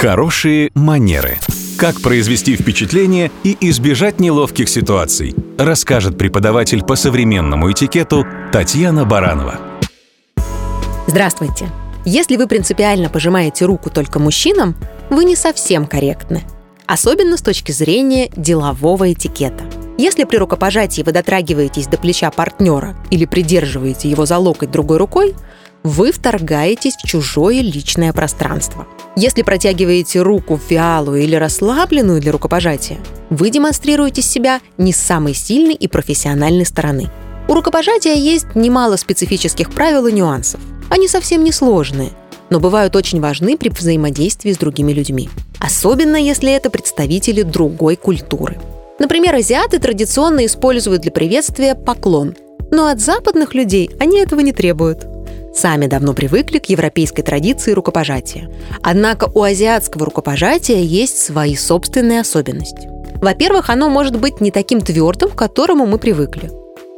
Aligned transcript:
Хорошие 0.00 0.70
манеры. 0.74 1.36
Как 1.76 2.00
произвести 2.00 2.56
впечатление 2.56 3.30
и 3.44 3.54
избежать 3.68 4.18
неловких 4.18 4.66
ситуаций, 4.66 5.34
расскажет 5.58 6.16
преподаватель 6.16 6.82
по 6.82 6.96
современному 6.96 7.70
этикету 7.70 8.26
Татьяна 8.50 9.04
Баранова. 9.04 9.60
Здравствуйте! 11.06 11.68
Если 12.06 12.36
вы 12.36 12.46
принципиально 12.46 13.10
пожимаете 13.10 13.66
руку 13.66 13.90
только 13.90 14.18
мужчинам, 14.18 14.74
вы 15.10 15.26
не 15.26 15.36
совсем 15.36 15.84
корректны. 15.84 16.44
Особенно 16.86 17.36
с 17.36 17.42
точки 17.42 17.70
зрения 17.70 18.30
делового 18.34 19.12
этикета. 19.12 19.64
Если 19.98 20.24
при 20.24 20.38
рукопожатии 20.38 21.02
вы 21.02 21.12
дотрагиваетесь 21.12 21.88
до 21.88 21.98
плеча 21.98 22.30
партнера 22.30 22.96
или 23.10 23.26
придерживаете 23.26 24.08
его 24.08 24.24
за 24.24 24.38
локоть 24.38 24.70
другой 24.70 24.96
рукой, 24.96 25.34
вы 25.82 26.12
вторгаетесь 26.12 26.96
в 26.96 27.06
чужое 27.06 27.60
личное 27.60 28.12
пространство. 28.12 28.86
Если 29.16 29.42
протягиваете 29.42 30.22
руку 30.22 30.60
вялую 30.68 31.22
или 31.22 31.34
расслабленную 31.34 32.20
для 32.20 32.32
рукопожатия, 32.32 32.98
вы 33.30 33.50
демонстрируете 33.50 34.22
себя 34.22 34.60
не 34.76 34.92
с 34.92 34.98
самой 34.98 35.34
сильной 35.34 35.74
и 35.74 35.88
профессиональной 35.88 36.66
стороны. 36.66 37.08
У 37.48 37.54
рукопожатия 37.54 38.14
есть 38.14 38.54
немало 38.54 38.96
специфических 38.96 39.70
правил 39.70 40.06
и 40.06 40.12
нюансов. 40.12 40.60
Они 40.90 41.08
совсем 41.08 41.44
не 41.44 41.52
сложные, 41.52 42.10
но 42.50 42.60
бывают 42.60 42.94
очень 42.94 43.20
важны 43.20 43.56
при 43.56 43.70
взаимодействии 43.70 44.52
с 44.52 44.58
другими 44.58 44.92
людьми. 44.92 45.30
Особенно 45.58 46.16
если 46.16 46.52
это 46.52 46.70
представители 46.70 47.42
другой 47.42 47.96
культуры. 47.96 48.58
Например, 48.98 49.34
азиаты 49.34 49.78
традиционно 49.78 50.44
используют 50.44 51.02
для 51.02 51.10
приветствия 51.10 51.74
поклон, 51.74 52.36
но 52.70 52.86
от 52.88 53.00
западных 53.00 53.54
людей 53.54 53.90
они 53.98 54.20
этого 54.20 54.40
не 54.40 54.52
требуют 54.52 55.09
сами 55.54 55.86
давно 55.86 56.14
привыкли 56.14 56.58
к 56.58 56.66
европейской 56.66 57.22
традиции 57.22 57.72
рукопожатия. 57.72 58.50
Однако 58.82 59.30
у 59.34 59.42
азиатского 59.42 60.06
рукопожатия 60.06 60.80
есть 60.80 61.18
свои 61.18 61.56
собственные 61.56 62.20
особенности. 62.20 62.88
Во-первых, 63.20 63.68
оно 63.70 63.88
может 63.90 64.18
быть 64.18 64.40
не 64.40 64.50
таким 64.50 64.80
твердым, 64.80 65.30
к 65.30 65.36
которому 65.36 65.86
мы 65.86 65.98
привыкли. 65.98 66.50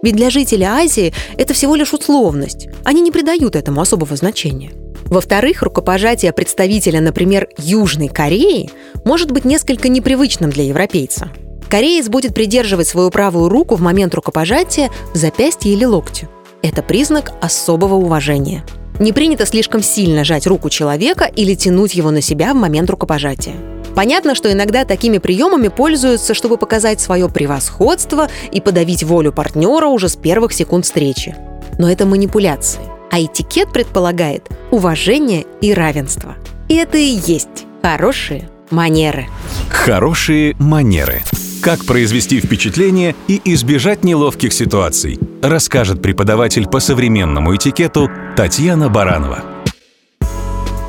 Ведь 0.02 0.16
для 0.16 0.30
жителей 0.30 0.66
Азии 0.66 1.12
это 1.36 1.54
всего 1.54 1.74
лишь 1.74 1.92
условность. 1.92 2.68
Они 2.84 3.00
не 3.00 3.10
придают 3.10 3.56
этому 3.56 3.80
особого 3.80 4.16
значения. 4.16 4.72
Во-вторых, 5.04 5.62
рукопожатие 5.62 6.32
представителя, 6.32 7.00
например, 7.00 7.48
Южной 7.58 8.08
Кореи 8.08 8.70
может 9.04 9.30
быть 9.30 9.44
несколько 9.44 9.88
непривычным 9.88 10.50
для 10.50 10.64
европейца. 10.64 11.30
Кореец 11.68 12.08
будет 12.08 12.34
придерживать 12.34 12.88
свою 12.88 13.10
правую 13.10 13.48
руку 13.48 13.76
в 13.76 13.80
момент 13.80 14.14
рукопожатия 14.14 14.90
в 15.14 15.16
запястье 15.16 15.72
или 15.72 15.84
локте. 15.84 16.28
Это 16.62 16.80
признак 16.82 17.32
особого 17.40 17.94
уважения. 17.94 18.64
Не 19.00 19.12
принято 19.12 19.46
слишком 19.46 19.82
сильно 19.82 20.22
жать 20.22 20.46
руку 20.46 20.70
человека 20.70 21.24
или 21.24 21.54
тянуть 21.54 21.94
его 21.94 22.12
на 22.12 22.20
себя 22.20 22.54
в 22.54 22.56
момент 22.56 22.88
рукопожатия. 22.88 23.54
Понятно, 23.96 24.34
что 24.34 24.50
иногда 24.50 24.84
такими 24.84 25.18
приемами 25.18 25.68
пользуются, 25.68 26.34
чтобы 26.34 26.56
показать 26.56 27.00
свое 27.00 27.28
превосходство 27.28 28.28
и 28.52 28.60
подавить 28.60 29.02
волю 29.02 29.32
партнера 29.32 29.86
уже 29.86 30.08
с 30.08 30.16
первых 30.16 30.52
секунд 30.52 30.84
встречи. 30.84 31.34
Но 31.78 31.90
это 31.90 32.06
манипуляции. 32.06 32.80
А 33.10 33.20
этикет 33.20 33.72
предполагает 33.72 34.48
уважение 34.70 35.44
и 35.60 35.74
равенство. 35.74 36.36
И 36.68 36.76
это 36.76 36.96
и 36.96 37.18
есть 37.26 37.66
хорошие 37.82 38.48
манеры. 38.70 39.26
Хорошие 39.68 40.54
манеры. 40.58 41.22
Как 41.62 41.84
произвести 41.84 42.40
впечатление 42.40 43.14
и 43.28 43.40
избежать 43.54 44.02
неловких 44.02 44.52
ситуаций, 44.52 45.20
расскажет 45.40 46.02
преподаватель 46.02 46.66
по 46.66 46.80
современному 46.80 47.54
этикету 47.54 48.10
Татьяна 48.36 48.88
Баранова. 48.88 49.44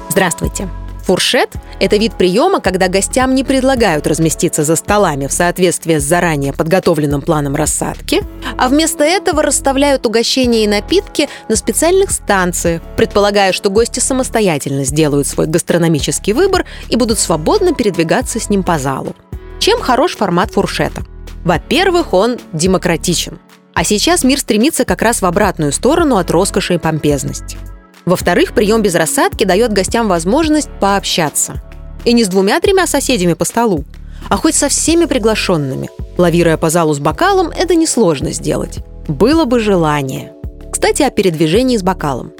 Здравствуйте! 0.09 0.67
Фуршет– 1.03 1.51
это 1.79 1.97
вид 1.97 2.13
приема, 2.17 2.59
когда 2.59 2.87
гостям 2.87 3.35
не 3.35 3.43
предлагают 3.43 4.07
разместиться 4.07 4.63
за 4.63 4.75
столами 4.75 5.27
в 5.27 5.31
соответствии 5.31 5.99
с 5.99 6.03
заранее 6.03 6.53
подготовленным 6.53 7.21
планом 7.21 7.55
рассадки, 7.55 8.23
а 8.57 8.67
вместо 8.67 9.03
этого 9.03 9.43
расставляют 9.43 10.07
угощения 10.07 10.63
и 10.63 10.67
напитки 10.67 11.29
на 11.49 11.55
специальных 11.55 12.09
станциях, 12.09 12.81
предполагая, 12.97 13.51
что 13.51 13.69
гости 13.69 13.99
самостоятельно 13.99 14.85
сделают 14.85 15.27
свой 15.27 15.45
гастрономический 15.45 16.33
выбор 16.33 16.65
и 16.89 16.95
будут 16.95 17.19
свободно 17.19 17.75
передвигаться 17.75 18.39
с 18.39 18.49
ним 18.49 18.63
по 18.63 18.79
залу. 18.79 19.15
Чем 19.63 19.79
хорош 19.79 20.17
формат 20.17 20.51
фуршета? 20.51 21.03
Во-первых, 21.45 22.13
он 22.13 22.37
демократичен. 22.51 23.39
А 23.73 23.85
сейчас 23.85 24.25
мир 24.25 24.37
стремится 24.37 24.83
как 24.83 25.01
раз 25.01 25.21
в 25.21 25.25
обратную 25.25 25.71
сторону 25.71 26.17
от 26.17 26.29
роскоши 26.31 26.73
и 26.73 26.77
помпезности. 26.77 27.57
Во-вторых, 28.03 28.53
прием 28.53 28.81
без 28.81 28.93
рассадки 28.93 29.45
дает 29.45 29.71
гостям 29.71 30.09
возможность 30.09 30.67
пообщаться. 30.81 31.61
И 32.03 32.11
не 32.11 32.25
с 32.25 32.27
двумя-тремя 32.27 32.87
соседями 32.87 33.35
по 33.35 33.45
столу, 33.45 33.85
а 34.27 34.35
хоть 34.35 34.55
со 34.55 34.67
всеми 34.67 35.05
приглашенными. 35.05 35.89
Лавируя 36.17 36.57
по 36.57 36.69
залу 36.69 36.93
с 36.93 36.99
бокалом, 36.99 37.49
это 37.49 37.73
несложно 37.73 38.33
сделать. 38.33 38.79
Было 39.07 39.45
бы 39.45 39.61
желание. 39.61 40.33
Кстати, 40.73 41.03
о 41.03 41.09
передвижении 41.09 41.77
с 41.77 41.83
бокалом. 41.83 42.33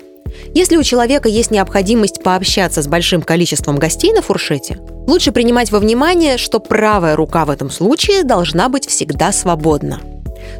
Если 0.53 0.75
у 0.75 0.83
человека 0.83 1.29
есть 1.29 1.51
необходимость 1.51 2.21
пообщаться 2.21 2.81
с 2.81 2.87
большим 2.87 3.21
количеством 3.21 3.77
гостей 3.77 4.11
на 4.11 4.21
фуршете, 4.21 4.77
лучше 5.07 5.31
принимать 5.31 5.71
во 5.71 5.79
внимание, 5.79 6.37
что 6.37 6.59
правая 6.59 7.15
рука 7.15 7.45
в 7.45 7.49
этом 7.49 7.69
случае 7.69 8.23
должна 8.23 8.69
быть 8.69 8.87
всегда 8.87 9.31
свободна. 9.31 9.99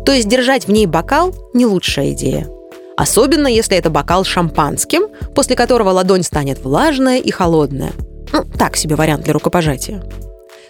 То 0.06 0.12
есть 0.12 0.28
держать 0.28 0.68
в 0.68 0.72
ней 0.72 0.86
бокал– 0.86 1.34
не 1.54 1.66
лучшая 1.66 2.12
идея. 2.12 2.48
Особенно, 2.96 3.48
если 3.48 3.78
это 3.78 3.90
бокал 3.90 4.24
с 4.24 4.28
шампанским, 4.28 5.04
после 5.34 5.56
которого 5.56 5.90
ладонь 5.90 6.24
станет 6.24 6.64
влажная 6.64 7.20
и 7.20 7.32
холодная. 7.32 7.92
Ну, 8.32 8.46
так 8.58 8.76
себе 8.78 8.96
вариант 8.96 9.24
для 9.24 9.34
рукопожатия. 9.34 10.04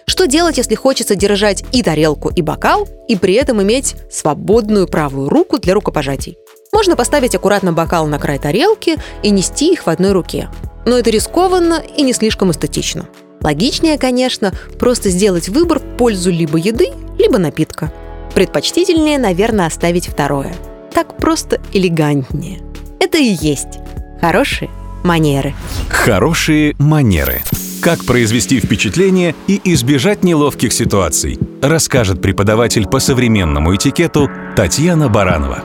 Что 0.06 0.26
делать, 0.26 0.58
если 0.58 0.74
хочется 0.74 1.16
держать 1.16 1.64
и 1.72 1.82
тарелку, 1.82 2.30
и 2.30 2.42
бокал, 2.42 2.86
и 3.08 3.16
при 3.16 3.34
этом 3.34 3.62
иметь 3.62 3.96
свободную 4.10 4.86
правую 4.86 5.28
руку 5.28 5.58
для 5.58 5.74
рукопожатий? 5.74 6.36
Можно 6.72 6.96
поставить 6.96 7.34
аккуратно 7.34 7.72
бокал 7.72 8.06
на 8.06 8.18
край 8.18 8.38
тарелки 8.38 8.96
и 9.22 9.30
нести 9.30 9.72
их 9.72 9.86
в 9.86 9.88
одной 9.88 10.12
руке. 10.12 10.50
Но 10.86 10.98
это 10.98 11.10
рискованно 11.10 11.82
и 11.96 12.02
не 12.02 12.12
слишком 12.12 12.50
эстетично. 12.50 13.06
Логичнее, 13.44 13.98
конечно, 13.98 14.54
просто 14.78 15.10
сделать 15.10 15.50
выбор 15.50 15.78
в 15.78 15.96
пользу 15.98 16.30
либо 16.30 16.56
еды, 16.56 16.88
либо 17.18 17.36
напитка. 17.36 17.92
Предпочтительнее, 18.34 19.18
наверное, 19.18 19.66
оставить 19.66 20.08
второе. 20.08 20.54
Так 20.92 21.18
просто 21.18 21.60
элегантнее. 21.74 22.60
Это 22.98 23.18
и 23.18 23.36
есть 23.38 23.78
хорошие 24.20 24.70
манеры. 25.04 25.52
Хорошие 25.90 26.74
манеры. 26.78 27.42
Как 27.82 28.02
произвести 28.06 28.60
впечатление 28.60 29.34
и 29.46 29.60
избежать 29.74 30.24
неловких 30.24 30.72
ситуаций, 30.72 31.38
расскажет 31.60 32.22
преподаватель 32.22 32.88
по 32.88 32.98
современному 32.98 33.76
этикету 33.76 34.30
Татьяна 34.56 35.10
Баранова. 35.10 35.62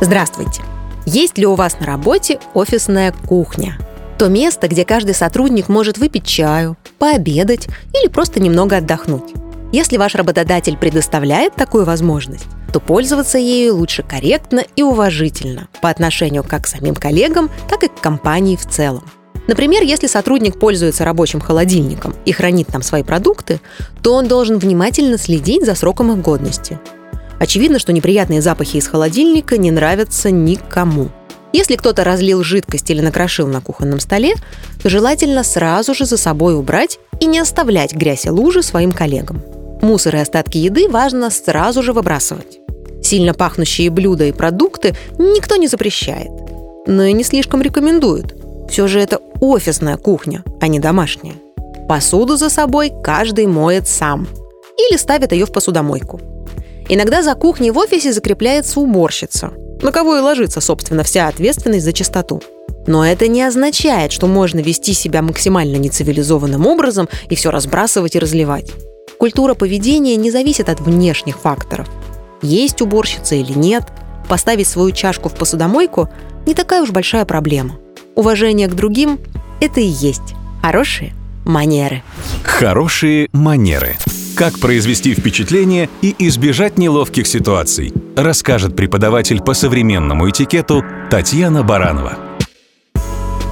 Здравствуйте! 0.00 0.62
Есть 1.04 1.36
ли 1.36 1.46
у 1.46 1.56
вас 1.56 1.80
на 1.80 1.86
работе 1.86 2.38
офисная 2.54 3.12
кухня? 3.26 3.76
То 4.18 4.28
место, 4.28 4.66
где 4.66 4.84
каждый 4.84 5.14
сотрудник 5.14 5.68
может 5.68 5.96
выпить 5.96 6.26
чаю, 6.26 6.76
пообедать 6.98 7.68
или 7.94 8.08
просто 8.08 8.40
немного 8.40 8.78
отдохнуть. 8.78 9.32
Если 9.70 9.96
ваш 9.96 10.14
работодатель 10.14 10.76
предоставляет 10.76 11.54
такую 11.54 11.84
возможность, 11.84 12.46
то 12.72 12.80
пользоваться 12.80 13.38
ею 13.38 13.76
лучше 13.76 14.02
корректно 14.02 14.64
и 14.74 14.82
уважительно 14.82 15.68
по 15.80 15.88
отношению 15.88 16.42
как 16.42 16.64
к 16.64 16.66
самим 16.66 16.94
коллегам, 16.94 17.50
так 17.68 17.84
и 17.84 17.88
к 17.88 18.00
компании 18.00 18.56
в 18.56 18.66
целом. 18.66 19.04
Например, 19.46 19.82
если 19.82 20.06
сотрудник 20.06 20.58
пользуется 20.58 21.04
рабочим 21.04 21.40
холодильником 21.40 22.14
и 22.24 22.32
хранит 22.32 22.66
там 22.66 22.82
свои 22.82 23.02
продукты, 23.02 23.60
то 24.02 24.14
он 24.14 24.26
должен 24.26 24.58
внимательно 24.58 25.16
следить 25.16 25.64
за 25.64 25.74
сроком 25.74 26.12
их 26.12 26.20
годности– 26.20 26.78
Очевидно, 27.38 27.78
что 27.78 27.92
неприятные 27.92 28.42
запахи 28.42 28.78
из 28.78 28.88
холодильника 28.88 29.58
не 29.58 29.70
нравятся 29.70 30.30
никому. 30.30 31.08
Если 31.52 31.76
кто-то 31.76 32.04
разлил 32.04 32.42
жидкость 32.42 32.90
или 32.90 33.00
накрошил 33.00 33.46
на 33.46 33.60
кухонном 33.60 34.00
столе, 34.00 34.34
то 34.82 34.90
желательно 34.90 35.42
сразу 35.42 35.94
же 35.94 36.04
за 36.04 36.16
собой 36.16 36.54
убрать 36.54 36.98
и 37.20 37.26
не 37.26 37.38
оставлять 37.38 37.94
грязь 37.94 38.26
и 38.26 38.30
лужи 38.30 38.62
своим 38.62 38.92
коллегам. 38.92 39.42
Мусор 39.80 40.16
и 40.16 40.18
остатки 40.18 40.58
еды 40.58 40.88
важно 40.88 41.30
сразу 41.30 41.82
же 41.82 41.92
выбрасывать. 41.92 42.58
Сильно 43.02 43.32
пахнущие 43.32 43.90
блюда 43.90 44.24
и 44.24 44.32
продукты 44.32 44.94
никто 45.18 45.56
не 45.56 45.68
запрещает, 45.68 46.30
но 46.86 47.04
и 47.04 47.12
не 47.12 47.24
слишком 47.24 47.62
рекомендует. 47.62 48.36
Все 48.68 48.86
же 48.86 49.00
это 49.00 49.20
офисная 49.40 49.96
кухня, 49.96 50.44
а 50.60 50.68
не 50.68 50.78
домашняя. 50.78 51.36
Посуду 51.88 52.36
за 52.36 52.50
собой 52.50 52.92
каждый 53.02 53.46
моет 53.46 53.88
сам 53.88 54.28
или 54.76 54.98
ставит 54.98 55.32
ее 55.32 55.46
в 55.46 55.52
посудомойку. 55.52 56.20
Иногда 56.90 57.22
за 57.22 57.34
кухней 57.34 57.70
в 57.70 57.78
офисе 57.78 58.12
закрепляется 58.12 58.80
уборщица, 58.80 59.52
на 59.82 59.92
кого 59.92 60.16
и 60.16 60.20
ложится, 60.20 60.60
собственно, 60.60 61.04
вся 61.04 61.28
ответственность 61.28 61.84
за 61.84 61.92
чистоту. 61.92 62.42
Но 62.86 63.04
это 63.04 63.28
не 63.28 63.42
означает, 63.42 64.12
что 64.12 64.26
можно 64.26 64.60
вести 64.60 64.94
себя 64.94 65.22
максимально 65.22 65.76
нецивилизованным 65.76 66.66
образом 66.66 67.08
и 67.28 67.34
все 67.34 67.50
разбрасывать 67.50 68.16
и 68.16 68.18
разливать. 68.18 68.72
Культура 69.18 69.54
поведения 69.54 70.16
не 70.16 70.30
зависит 70.30 70.68
от 70.68 70.80
внешних 70.80 71.38
факторов. 71.38 71.88
Есть 72.40 72.80
уборщица 72.80 73.34
или 73.34 73.52
нет, 73.52 73.84
поставить 74.28 74.68
свою 74.68 74.92
чашку 74.92 75.28
в 75.28 75.34
посудомойку– 75.34 76.08
не 76.48 76.54
такая 76.54 76.82
уж 76.82 76.90
большая 76.92 77.26
проблема. 77.26 77.76
Уважение 78.14 78.68
к 78.68 78.74
другим– 78.74 79.18
это 79.60 79.80
и 79.80 79.86
есть 79.86 80.34
хорошие 80.62 81.12
манеры. 81.44 82.02
Хорошие 82.42 83.28
манеры. 83.32 83.96
Как 84.38 84.60
произвести 84.60 85.14
впечатление 85.14 85.90
и 86.00 86.14
избежать 86.28 86.78
неловких 86.78 87.26
ситуаций, 87.26 87.92
расскажет 88.14 88.76
преподаватель 88.76 89.42
по 89.42 89.52
современному 89.52 90.30
этикету 90.30 90.84
Татьяна 91.10 91.64
Баранова. 91.64 92.16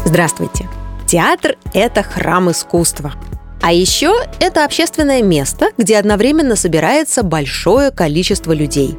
Здравствуйте. 0.04 0.68
Театр– 1.08 1.56
это 1.74 2.04
храм 2.04 2.52
искусства. 2.52 3.14
А 3.60 3.72
еще 3.72 4.14
это 4.38 4.64
общественное 4.64 5.24
место, 5.24 5.70
где 5.76 5.98
одновременно 5.98 6.54
собирается 6.54 7.24
большое 7.24 7.90
количество 7.90 8.52
людей. 8.52 8.96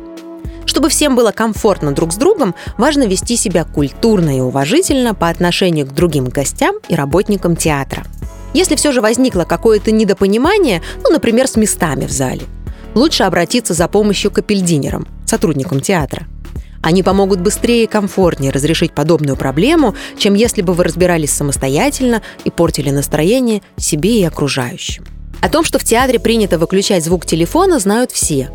Чтобы 0.65 0.89
всем 0.89 1.15
было 1.15 1.31
комфортно 1.31 1.93
друг 1.93 2.11
с 2.11 2.17
другом, 2.17 2.53
важно 2.77 3.03
вести 3.03 3.37
себя 3.37 3.63
культурно 3.63 4.37
и 4.37 4.41
уважительно 4.41 5.15
по 5.15 5.29
отношению 5.29 5.87
к 5.87 5.93
другим 5.93 6.25
гостям 6.25 6.75
и 6.89 6.95
работникам 6.95 7.55
театра– 7.55 8.03
если 8.57 8.75
все 8.75 8.91
же 8.91 9.01
возникло 9.01 9.43
какое-то 9.43 9.91
недопонимание, 9.91 10.81
ну, 11.03 11.11
например, 11.11 11.47
с 11.47 11.55
местами 11.55 12.05
в 12.05 12.11
зале, 12.11 12.41
лучше 12.95 13.23
обратиться 13.23 13.73
за 13.73 13.87
помощью 13.87 14.31
к 14.31 14.39
апельдинерам, 14.39 15.07
сотрудникам 15.25 15.79
театра. 15.79 16.25
Они 16.81 17.03
помогут 17.03 17.39
быстрее 17.39 17.83
и 17.83 17.87
комфортнее 17.87 18.51
разрешить 18.51 18.93
подобную 18.93 19.37
проблему, 19.37 19.95
чем 20.17 20.33
если 20.33 20.61
бы 20.61 20.73
вы 20.73 20.85
разбирались 20.85 21.31
самостоятельно 21.31 22.21
и 22.45 22.49
портили 22.49 22.89
настроение 22.89 23.61
себе 23.77 24.21
и 24.21 24.23
окружающим. 24.23 25.05
О 25.41 25.49
том, 25.49 25.63
что 25.63 25.77
в 25.77 25.83
театре 25.83 26.19
принято 26.19 26.57
выключать 26.57 27.03
звук 27.03 27.25
телефона, 27.25 27.79
знают 27.79 28.11
все. 28.11 28.49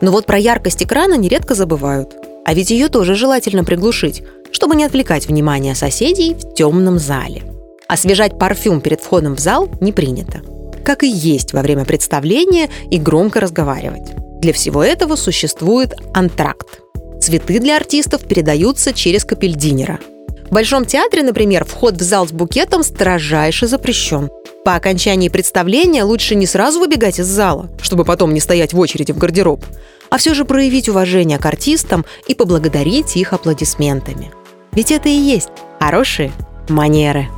Но 0.00 0.12
вот 0.12 0.26
про 0.26 0.38
яркость 0.38 0.82
экрана 0.82 1.14
нередко 1.14 1.54
забывают. 1.54 2.14
А 2.46 2.54
ведь 2.54 2.70
ее 2.70 2.88
тоже 2.88 3.14
желательно 3.14 3.64
приглушить, 3.64 4.22
чтобы 4.50 4.76
не 4.76 4.84
отвлекать 4.84 5.26
внимание 5.26 5.74
соседей 5.74 6.34
в 6.34 6.54
темном 6.54 6.98
зале. 6.98 7.51
Освежать 7.92 8.38
парфюм 8.38 8.80
перед 8.80 9.02
входом 9.02 9.36
в 9.36 9.38
зал 9.38 9.68
не 9.82 9.92
принято. 9.92 10.40
Как 10.82 11.02
и 11.02 11.08
есть 11.08 11.52
во 11.52 11.60
время 11.60 11.84
представления 11.84 12.70
и 12.90 12.96
громко 12.96 13.38
разговаривать. 13.38 14.14
Для 14.40 14.54
всего 14.54 14.82
этого 14.82 15.14
существует 15.14 15.92
антракт. 16.14 16.80
Цветы 17.20 17.58
для 17.58 17.76
артистов 17.76 18.26
передаются 18.26 18.94
через 18.94 19.26
капельдинера. 19.26 20.00
В 20.48 20.54
Большом 20.54 20.86
театре, 20.86 21.22
например, 21.22 21.66
вход 21.66 21.96
в 21.96 22.02
зал 22.02 22.26
с 22.26 22.32
букетом 22.32 22.82
строжайше 22.82 23.66
запрещен. 23.66 24.30
По 24.64 24.74
окончании 24.74 25.28
представления 25.28 26.04
лучше 26.04 26.34
не 26.34 26.46
сразу 26.46 26.80
выбегать 26.80 27.20
из 27.20 27.26
зала, 27.26 27.68
чтобы 27.82 28.06
потом 28.06 28.32
не 28.32 28.40
стоять 28.40 28.72
в 28.72 28.78
очереди 28.78 29.12
в 29.12 29.18
гардероб, 29.18 29.66
а 30.08 30.16
все 30.16 30.32
же 30.32 30.46
проявить 30.46 30.88
уважение 30.88 31.36
к 31.36 31.44
артистам 31.44 32.06
и 32.26 32.34
поблагодарить 32.34 33.18
их 33.18 33.34
аплодисментами. 33.34 34.30
Ведь 34.72 34.90
это 34.90 35.10
и 35.10 35.12
есть 35.12 35.50
хорошие 35.78 36.32
манеры. 36.70 37.28